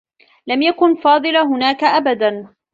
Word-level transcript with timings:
لم 0.47 0.61
يكن 0.61 0.95
فاضل 0.95 1.37
هناك 1.37 1.83
أبدا. 1.83 2.55